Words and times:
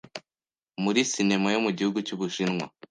muri 0.83 0.99
sinema 1.11 1.47
yo 1.53 1.59
mugihugu 1.65 1.97
cyubushinwa 2.07 2.65